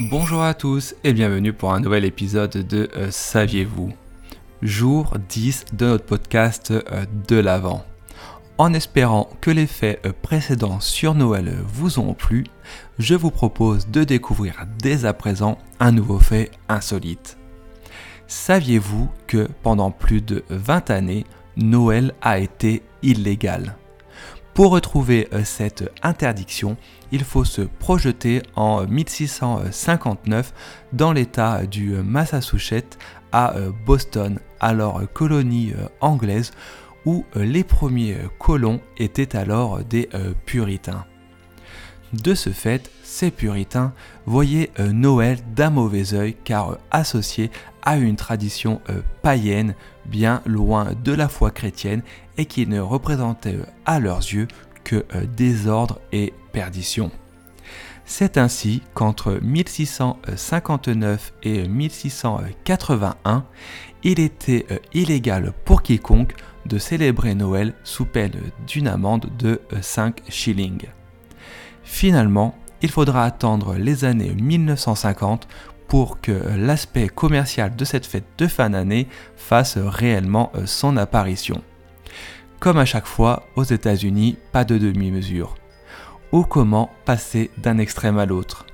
[0.00, 3.92] Bonjour à tous et bienvenue pour un nouvel épisode de euh, Saviez-vous?
[4.62, 7.84] Jour 10 de notre podcast euh, de l'Avent.
[8.58, 12.44] En espérant que les faits euh, précédents sur Noël vous ont plu,
[13.00, 17.36] je vous propose de découvrir dès à présent un nouveau fait insolite.
[18.28, 21.24] Saviez-vous que pendant plus de 20 années,
[21.56, 23.77] Noël a été illégal?
[24.58, 26.76] Pour retrouver euh, cette interdiction,
[27.12, 30.52] il faut se projeter en 1659
[30.92, 32.98] dans l'état du Massachusetts
[33.30, 36.50] à euh, Boston, alors colonie euh, anglaise,
[37.06, 40.08] où les premiers colons étaient alors des
[40.44, 41.06] puritains.
[42.12, 43.92] De ce fait, ces puritains
[44.24, 47.50] voyaient Noël d'un mauvais œil car associé
[47.82, 48.80] à une tradition
[49.22, 49.74] païenne
[50.06, 52.02] bien loin de la foi chrétienne
[52.38, 54.48] et qui ne représentait à leurs yeux
[54.84, 55.04] que
[55.36, 57.10] désordre et perdition.
[58.06, 63.44] C'est ainsi qu'entre 1659 et 1681,
[64.02, 66.32] il était illégal pour quiconque
[66.64, 68.32] de célébrer Noël sous peine
[68.66, 70.86] d'une amende de 5 shillings.
[71.90, 75.48] Finalement, il faudra attendre les années 1950
[75.88, 81.62] pour que l'aspect commercial de cette fête de fin d'année fasse réellement son apparition.
[82.60, 85.56] Comme à chaque fois, aux États-Unis, pas de demi-mesure.
[86.30, 88.66] Ou comment passer d'un extrême à l'autre.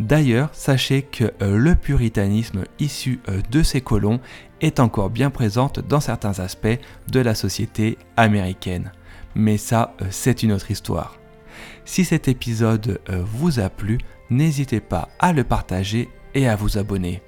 [0.00, 4.20] D'ailleurs, sachez que le puritanisme issu de ces colons
[4.62, 6.80] est encore bien présent dans certains aspects
[7.12, 8.90] de la société américaine.
[9.34, 11.17] Mais ça, c'est une autre histoire.
[11.84, 13.98] Si cet épisode euh, vous a plu,
[14.30, 17.22] n'hésitez pas à le partager et à vous abonner.